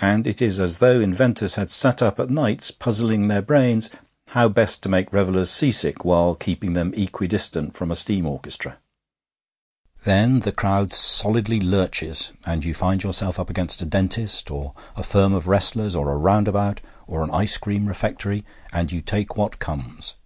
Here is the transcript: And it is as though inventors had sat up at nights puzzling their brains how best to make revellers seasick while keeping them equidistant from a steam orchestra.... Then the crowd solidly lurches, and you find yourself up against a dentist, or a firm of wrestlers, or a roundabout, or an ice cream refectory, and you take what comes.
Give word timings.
And 0.00 0.26
it 0.26 0.42
is 0.42 0.58
as 0.58 0.78
though 0.78 1.00
inventors 1.00 1.54
had 1.54 1.70
sat 1.70 2.02
up 2.02 2.18
at 2.18 2.30
nights 2.30 2.72
puzzling 2.72 3.28
their 3.28 3.42
brains 3.42 3.90
how 4.30 4.48
best 4.48 4.82
to 4.82 4.88
make 4.88 5.12
revellers 5.12 5.52
seasick 5.52 6.04
while 6.04 6.34
keeping 6.34 6.72
them 6.72 6.92
equidistant 6.94 7.76
from 7.76 7.92
a 7.92 7.94
steam 7.94 8.26
orchestra.... 8.26 8.78
Then 10.02 10.40
the 10.40 10.50
crowd 10.50 10.92
solidly 10.92 11.60
lurches, 11.60 12.32
and 12.44 12.64
you 12.64 12.74
find 12.74 13.04
yourself 13.04 13.38
up 13.38 13.48
against 13.48 13.80
a 13.80 13.86
dentist, 13.86 14.50
or 14.50 14.74
a 14.96 15.04
firm 15.04 15.32
of 15.32 15.46
wrestlers, 15.46 15.94
or 15.94 16.10
a 16.12 16.16
roundabout, 16.16 16.80
or 17.06 17.22
an 17.22 17.30
ice 17.30 17.56
cream 17.56 17.86
refectory, 17.86 18.44
and 18.72 18.90
you 18.90 19.00
take 19.00 19.36
what 19.36 19.60
comes. 19.60 20.16